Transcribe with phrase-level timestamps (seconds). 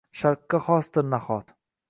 [0.21, 1.55] Sharqqa xosdir, nahot?